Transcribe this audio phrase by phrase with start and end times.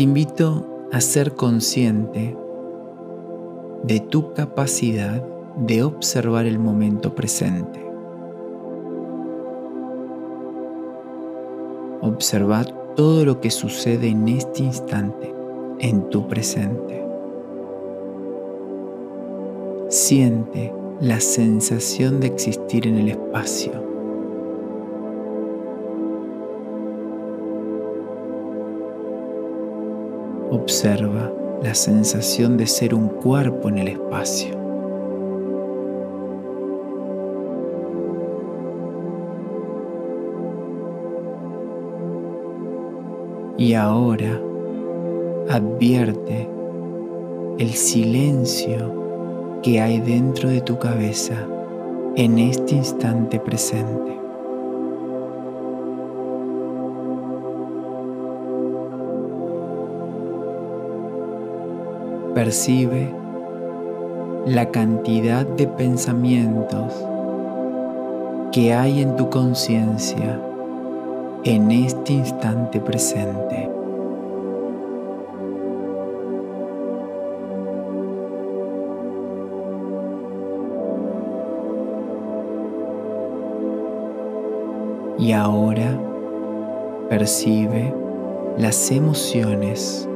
[0.00, 2.34] te invito a ser consciente
[3.82, 5.22] de tu capacidad
[5.56, 7.86] de observar el momento presente.
[12.00, 12.64] Observa
[12.96, 15.34] todo lo que sucede en este instante,
[15.80, 17.04] en tu presente.
[19.90, 23.89] Siente la sensación de existir en el espacio.
[30.60, 31.32] Observa
[31.62, 34.50] la sensación de ser un cuerpo en el espacio.
[43.56, 44.38] Y ahora
[45.48, 46.48] advierte
[47.58, 51.34] el silencio que hay dentro de tu cabeza
[52.16, 54.19] en este instante presente.
[62.40, 63.14] Percibe
[64.46, 66.90] la cantidad de pensamientos
[68.50, 70.40] que hay en tu conciencia
[71.44, 73.68] en este instante presente.
[85.18, 86.00] Y ahora
[87.10, 87.92] percibe
[88.56, 90.08] las emociones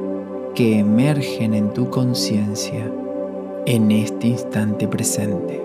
[0.55, 2.89] que emergen en tu conciencia
[3.65, 5.61] en este instante presente.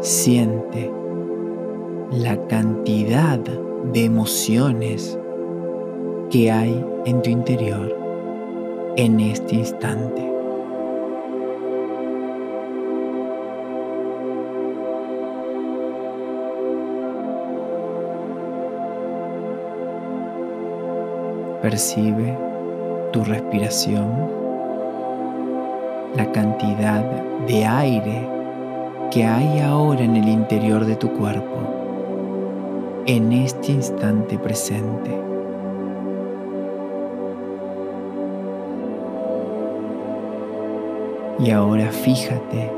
[0.00, 0.92] Siente
[2.12, 5.18] la cantidad de emociones
[6.30, 7.96] que hay en tu interior
[8.96, 10.27] en este instante.
[21.62, 22.38] Percibe
[23.12, 24.12] tu respiración,
[26.14, 27.02] la cantidad
[27.48, 28.28] de aire
[29.10, 31.56] que hay ahora en el interior de tu cuerpo
[33.06, 35.10] en este instante presente.
[41.40, 42.70] Y ahora fíjate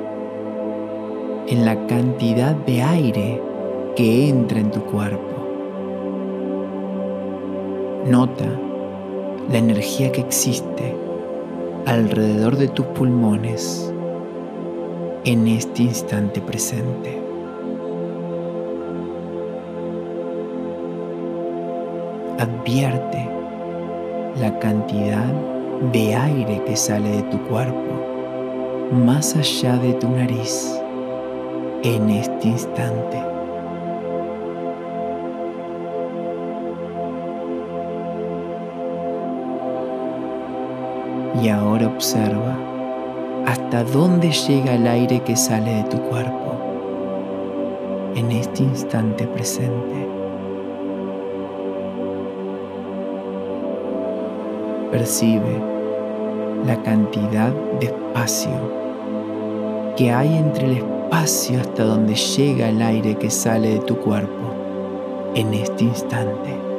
[1.48, 3.42] en la cantidad de aire
[3.96, 5.26] que entra en tu cuerpo.
[8.06, 8.46] Nota
[9.50, 10.94] la energía que existe
[11.86, 13.92] alrededor de tus pulmones
[15.24, 17.20] en este instante presente.
[22.40, 23.28] advierte
[24.40, 25.26] la cantidad
[25.92, 30.80] de aire que sale de tu cuerpo más allá de tu nariz
[31.82, 33.29] en este instante.
[41.42, 42.58] Y ahora observa
[43.46, 46.54] hasta dónde llega el aire que sale de tu cuerpo
[48.14, 50.08] en este instante presente.
[54.90, 55.62] Percibe
[56.66, 58.80] la cantidad de espacio
[59.96, 64.52] que hay entre el espacio hasta donde llega el aire que sale de tu cuerpo
[65.34, 66.69] en este instante.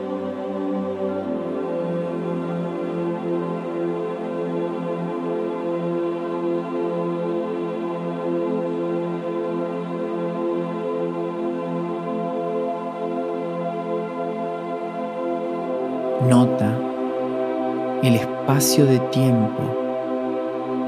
[18.42, 19.62] Espacio de tiempo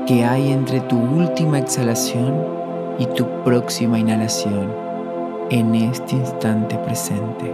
[0.07, 2.33] que hay entre tu última exhalación
[2.97, 4.73] y tu próxima inhalación
[5.51, 7.53] en este instante presente.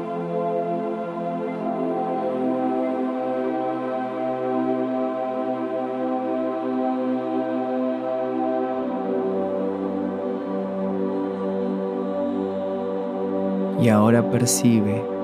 [13.81, 15.18] Y ahora percibe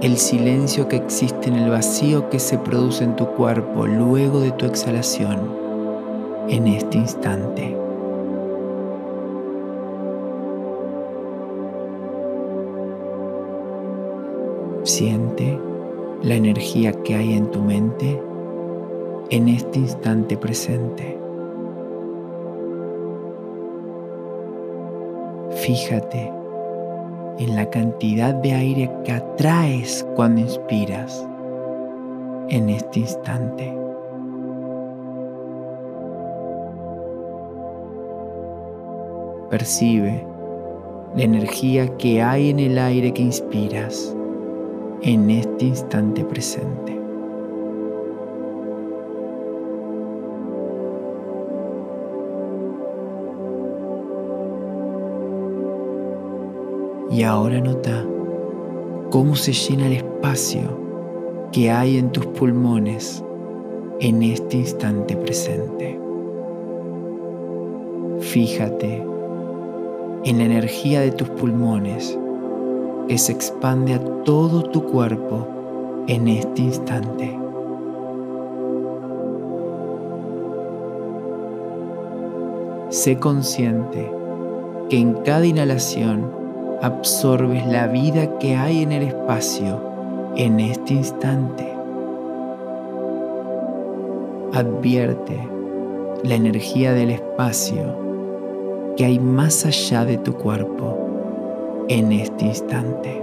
[0.00, 4.52] el silencio que existe en el vacío que se produce en tu cuerpo luego de
[4.52, 5.56] tu exhalación
[6.48, 7.76] en este instante.
[14.84, 15.58] Siente
[16.22, 18.22] la energía que hay en tu mente
[19.30, 21.18] en este instante presente.
[25.56, 26.37] Fíjate
[27.38, 31.26] en la cantidad de aire que atraes cuando inspiras
[32.48, 33.74] en este instante.
[39.50, 40.26] Percibe
[41.16, 44.14] la energía que hay en el aire que inspiras
[45.02, 46.97] en este instante presente.
[57.28, 58.06] Ahora nota
[59.10, 60.62] cómo se llena el espacio
[61.52, 63.22] que hay en tus pulmones
[64.00, 66.00] en este instante presente.
[68.20, 69.04] Fíjate
[70.24, 72.18] en la energía de tus pulmones
[73.08, 75.46] que se expande a todo tu cuerpo
[76.06, 77.38] en este instante.
[82.88, 84.10] Sé consciente
[84.88, 86.37] que en cada inhalación
[86.80, 89.80] absorbes la vida que hay en el espacio
[90.36, 91.66] en este instante.
[94.52, 95.38] Advierte
[96.22, 98.08] la energía del espacio
[98.96, 103.22] que hay más allá de tu cuerpo en este instante.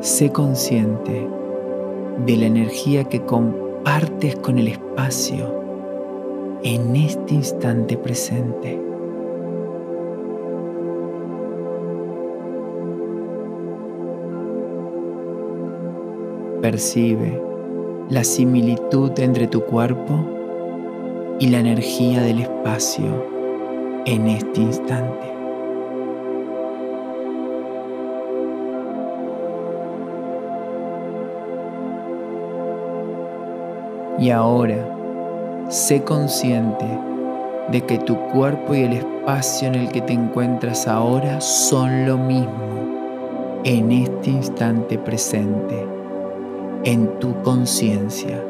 [0.00, 1.28] Sé consciente
[2.24, 5.65] de la energía que compartes con el espacio
[6.66, 8.76] en este instante presente.
[16.60, 17.40] Percibe
[18.10, 20.26] la similitud entre tu cuerpo
[21.38, 23.24] y la energía del espacio
[24.04, 25.32] en este instante.
[34.18, 34.95] Y ahora,
[35.68, 36.86] sé consciente
[37.70, 42.16] de que tu cuerpo y el espacio en el que te encuentras ahora son lo
[42.16, 45.84] mismo en este instante presente,
[46.84, 48.44] en tu conciencia.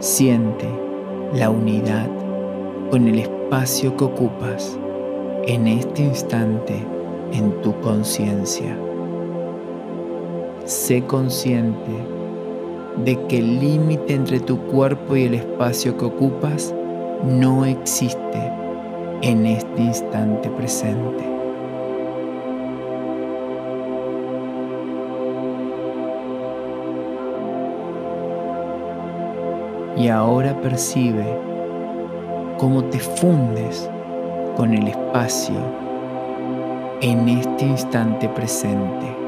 [0.00, 0.68] Siente
[1.32, 2.08] la unidad
[2.90, 4.76] con el espacio que ocupas
[5.46, 6.74] en este instante
[7.32, 8.76] en tu conciencia.
[10.64, 11.90] Sé consciente
[13.04, 16.74] de que el límite entre tu cuerpo y el espacio que ocupas
[17.24, 18.52] no existe
[19.22, 21.24] en este instante presente.
[29.96, 31.26] Y ahora percibe
[32.58, 33.90] cómo te fundes
[34.60, 35.56] con el espacio
[37.00, 39.19] en este instante presente.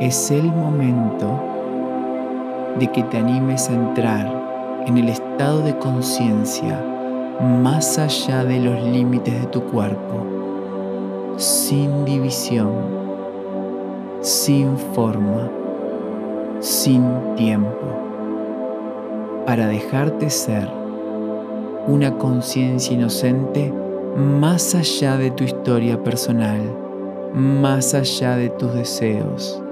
[0.00, 1.40] Es el momento
[2.78, 6.80] de que te animes a entrar en el estado de conciencia
[7.40, 12.70] más allá de los límites de tu cuerpo, sin división,
[14.20, 15.50] sin forma,
[16.60, 17.86] sin tiempo,
[19.46, 20.68] para dejarte ser
[21.88, 23.72] una conciencia inocente
[24.16, 26.60] más allá de tu historia personal,
[27.34, 29.62] más allá de tus deseos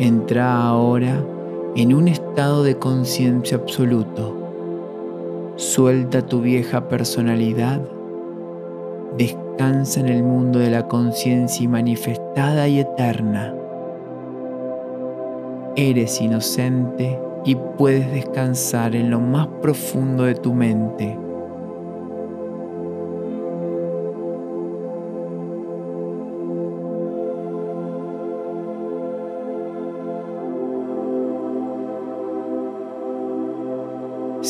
[0.00, 1.24] Entra ahora
[1.74, 4.32] en un estado de conciencia absoluto.
[5.56, 7.80] Suelta tu vieja personalidad.
[9.16, 13.52] Descansa en el mundo de la conciencia manifestada y eterna.
[15.74, 21.18] Eres inocente y puedes descansar en lo más profundo de tu mente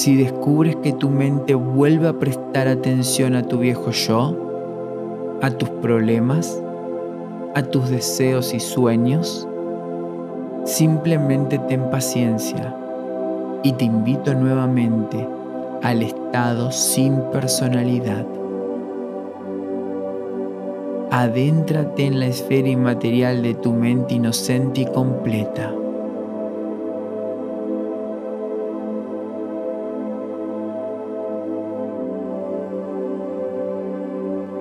[0.08, 4.34] si descubres que tu mente vuelve a prestar atención a tu viejo yo,
[5.42, 6.58] a tus problemas,
[7.54, 9.46] a tus deseos y sueños,
[10.64, 12.74] simplemente ten paciencia
[13.62, 15.28] y te invito nuevamente
[15.82, 18.24] al estado sin personalidad.
[21.10, 25.70] Adéntrate en la esfera inmaterial de tu mente inocente y completa.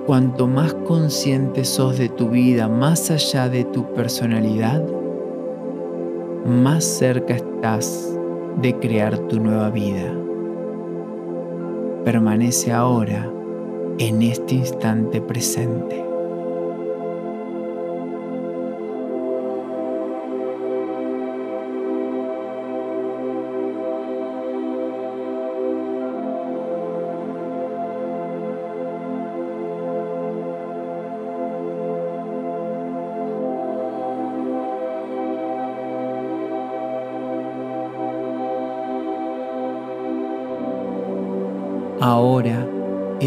[0.08, 4.82] Cuanto más consciente sos de tu vida más allá de tu personalidad,
[6.46, 8.18] más cerca estás
[8.56, 10.10] de crear tu nueva vida.
[12.06, 13.30] Permanece ahora
[13.98, 16.07] en este instante presente.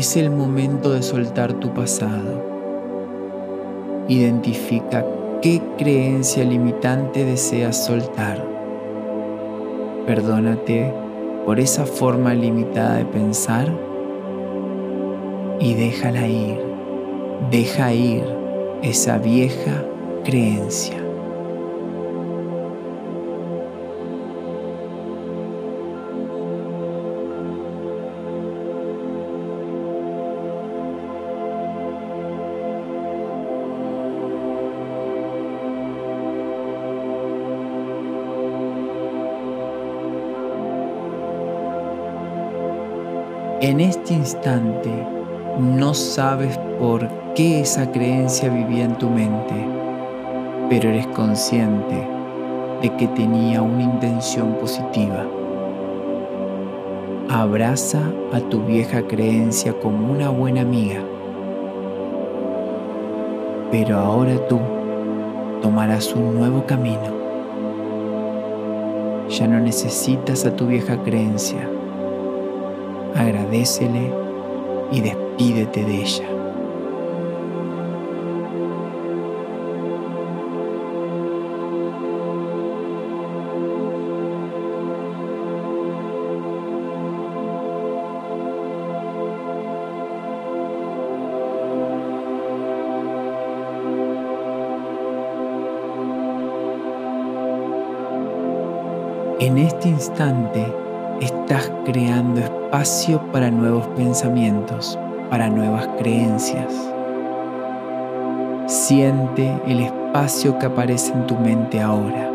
[0.01, 2.43] Es el momento de soltar tu pasado.
[4.07, 5.05] Identifica
[5.43, 8.43] qué creencia limitante deseas soltar.
[10.07, 10.91] Perdónate
[11.45, 13.71] por esa forma limitada de pensar
[15.59, 16.59] y déjala ir.
[17.51, 18.23] Deja ir
[18.81, 19.85] esa vieja
[20.23, 21.10] creencia.
[43.71, 44.91] En este instante
[45.57, 49.55] no sabes por qué esa creencia vivía en tu mente,
[50.69, 52.05] pero eres consciente
[52.81, 55.25] de que tenía una intención positiva.
[57.29, 58.01] Abraza
[58.33, 60.99] a tu vieja creencia como una buena amiga.
[63.71, 64.59] Pero ahora tú
[65.61, 67.21] tomarás un nuevo camino.
[69.29, 71.69] Ya no necesitas a tu vieja creencia
[73.15, 74.11] agradecele
[74.91, 76.27] y despídete de ella.
[99.39, 100.71] En este instante
[101.21, 104.97] estás creando espacio para nuevos pensamientos,
[105.29, 106.73] para nuevas creencias.
[108.65, 112.27] Siente el espacio que aparece en tu mente ahora.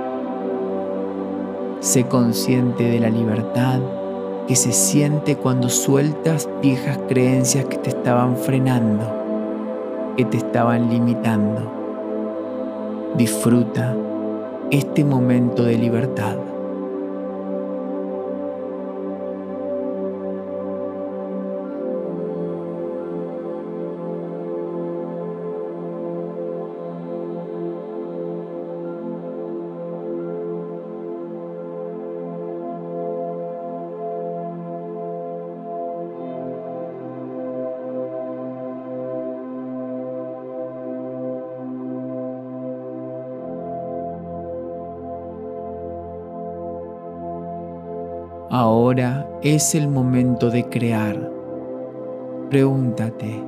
[1.81, 3.81] Sé consciente de la libertad
[4.47, 9.05] que se siente cuando sueltas viejas creencias que te estaban frenando,
[10.17, 11.73] que te estaban limitando.
[13.17, 13.97] Disfruta
[14.71, 16.37] este momento de libertad.
[48.59, 51.31] Ahora es el momento de crear.
[52.49, 53.45] Pregúntate,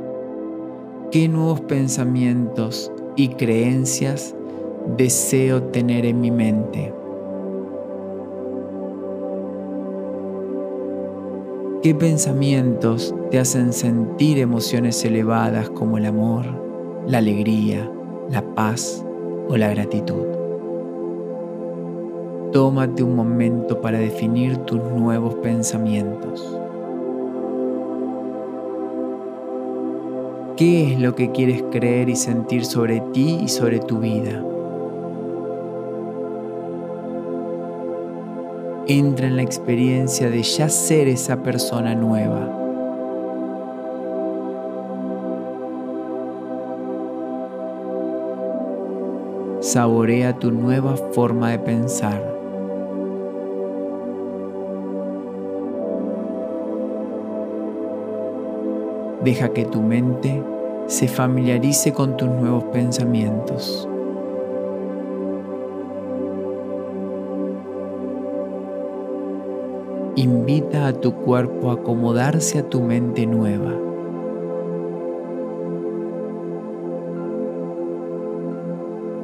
[1.11, 4.35] ¿qué nuevos pensamientos y creencias
[4.99, 6.93] deseo tener en mi mente?
[11.83, 16.45] ¿Qué pensamientos te hacen sentir emociones elevadas como el amor,
[17.07, 17.91] la alegría,
[18.29, 19.03] la paz
[19.49, 20.38] o la gratitud?
[22.53, 26.59] Tómate un momento para definir tus nuevos pensamientos.
[30.57, 34.43] ¿Qué es lo que quieres creer y sentir sobre ti y sobre tu vida?
[38.87, 42.49] Entra en la experiencia de ya ser esa persona nueva.
[49.61, 52.38] Saborea tu nueva forma de pensar.
[59.23, 60.43] Deja que tu mente
[60.87, 63.89] se familiarice con tus nuevos pensamientos.
[70.15, 73.73] Invita a tu cuerpo a acomodarse a tu mente nueva.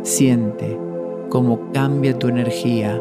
[0.03, 0.79] Siente
[1.31, 3.01] cómo cambia tu energía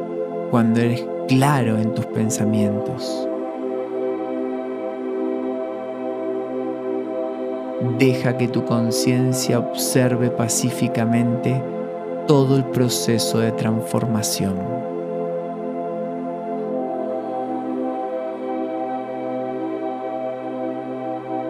[0.49, 3.27] cuando eres claro en tus pensamientos.
[7.83, 11.61] Deja que tu conciencia observe pacíficamente
[12.27, 14.55] todo el proceso de transformación.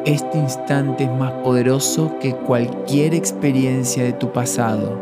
[0.06, 5.00] Este instante es más poderoso que cualquier experiencia de tu pasado.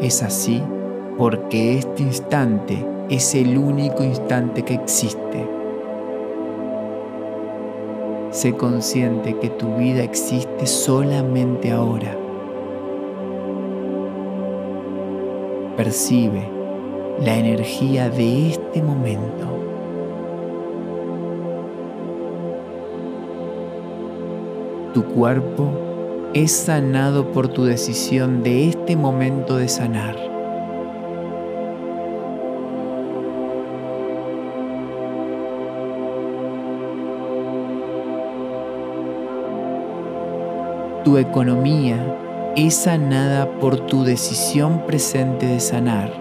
[0.00, 0.60] Es así
[1.16, 5.57] porque este instante es el único instante que existe.
[8.38, 12.16] Sé consciente que tu vida existe solamente ahora.
[15.76, 16.48] Percibe
[17.20, 19.44] la energía de este momento.
[24.94, 25.72] Tu cuerpo
[26.32, 30.37] es sanado por tu decisión de este momento de sanar.
[41.08, 46.12] Tu economía es sanada por tu decisión presente de sanar.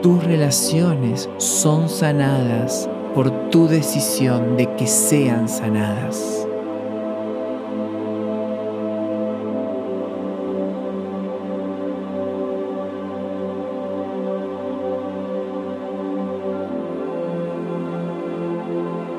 [0.00, 6.39] Tus relaciones son sanadas por tu decisión de que sean sanadas.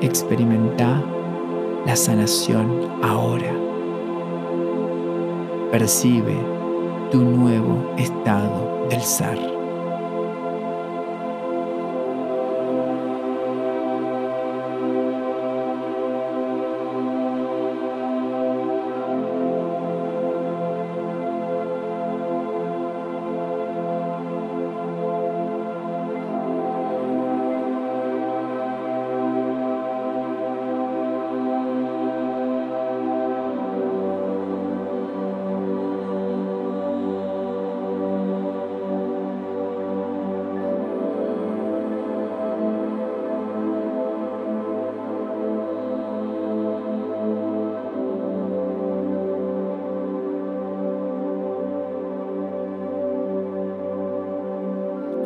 [0.02, 1.00] Experimenta
[1.86, 3.54] la sanación ahora.
[5.70, 6.36] Percibe
[7.12, 9.51] tu nuevo estado del ser.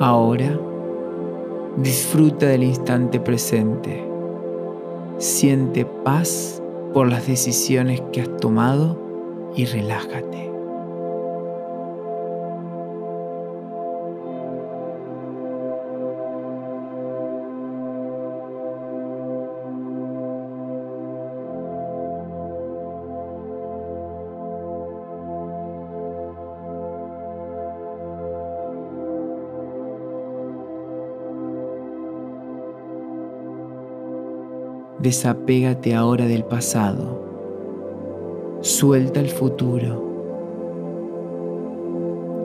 [0.06, 0.56] Ahora
[1.78, 4.08] disfruta del instante presente.
[5.18, 6.62] Siente paz
[6.94, 8.96] por las decisiones que has tomado
[9.56, 10.45] y relájate.
[35.06, 37.22] Desapégate ahora del pasado.
[38.60, 40.02] Suelta el futuro.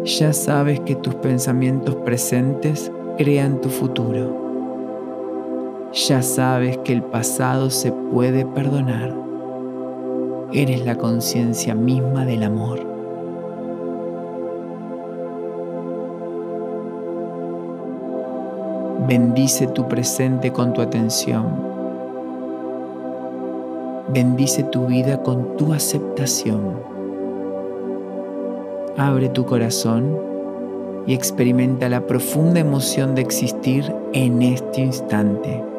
[0.06, 5.90] Ya sabes que tus pensamientos presentes crean tu futuro.
[5.92, 9.12] Ya sabes que el pasado se puede perdonar.
[10.54, 12.80] Eres la conciencia misma del amor.
[19.08, 21.81] Bendice tu presente con tu atención
[24.14, 26.82] Bendice tu vida con tu aceptación.
[28.98, 30.20] Abre tu corazón
[31.08, 35.71] y experimenta la profunda emoción de existir en este instante.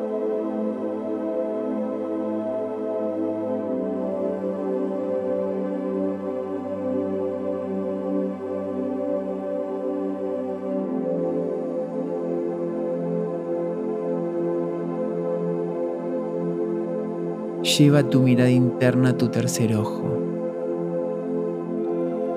[17.79, 20.03] Lleva tu mirada interna a tu tercer ojo.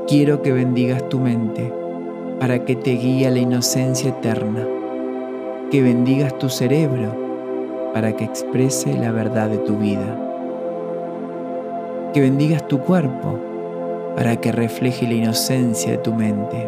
[0.08, 1.74] Quiero que bendigas tu mente
[2.40, 4.66] para que te guíe a la inocencia eterna.
[5.72, 7.14] Que bendigas tu cerebro
[7.94, 10.18] para que exprese la verdad de tu vida.
[12.14, 13.38] Que bendigas tu cuerpo
[14.16, 16.66] para que refleje la inocencia de tu mente.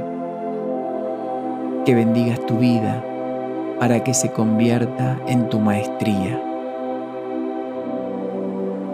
[1.86, 3.02] Que bendigas tu vida
[3.80, 6.47] para que se convierta en tu maestría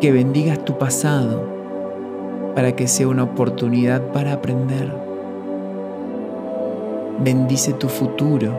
[0.03, 1.45] que bendigas tu pasado
[2.55, 4.93] para que sea una oportunidad para aprender.
[7.19, 8.51] Bendice tu futuro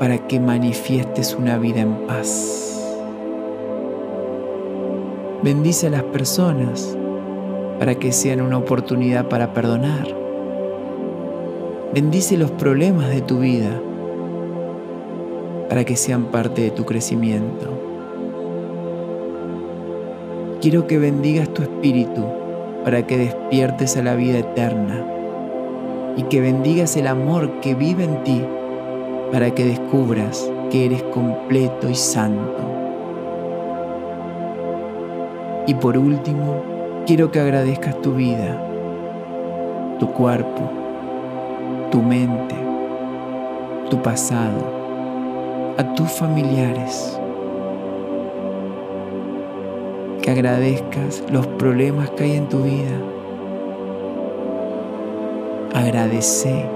[0.00, 2.82] para que manifiestes una vida en paz.
[5.42, 6.96] Bendice a las personas
[7.78, 10.08] para que sean una oportunidad para perdonar.
[11.92, 13.82] Bendice los problemas de tu vida
[15.68, 17.87] para que sean parte de tu crecimiento.
[20.60, 22.24] Quiero que bendigas tu espíritu
[22.84, 25.04] para que despiertes a la vida eterna
[26.16, 28.42] y que bendigas el amor que vive en ti
[29.30, 32.58] para que descubras que eres completo y santo.
[35.68, 38.60] Y por último, quiero que agradezcas tu vida,
[40.00, 40.68] tu cuerpo,
[41.92, 42.56] tu mente,
[43.90, 44.64] tu pasado,
[45.76, 47.16] a tus familiares.
[50.28, 53.00] Agradezcas los problemas que hay en tu vida.
[55.72, 56.66] Agradece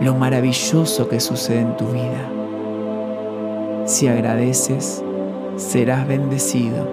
[0.00, 2.28] lo maravilloso que sucede en tu vida.
[3.84, 5.04] Si agradeces,
[5.54, 6.88] serás bendecido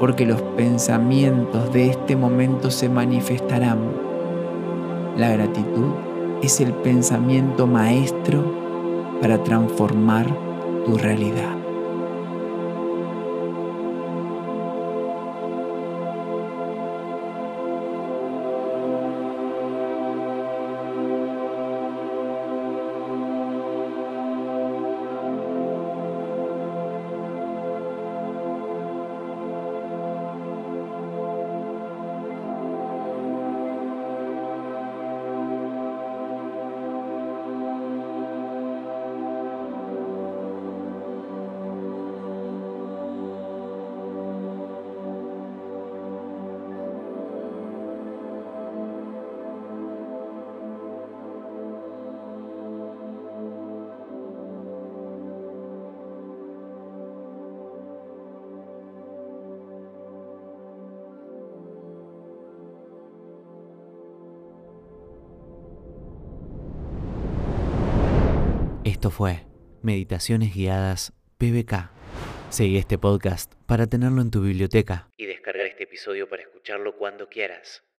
[0.00, 3.78] porque los pensamientos de este momento se manifestarán.
[5.18, 5.92] La gratitud
[6.42, 8.42] es el pensamiento maestro
[9.20, 10.34] para transformar
[10.86, 11.65] tu realidad.
[68.96, 69.44] Esto fue
[69.82, 71.90] Meditaciones Guiadas PBK.
[72.48, 77.28] Seguí este podcast para tenerlo en tu biblioteca y descargar este episodio para escucharlo cuando
[77.28, 77.86] quieras.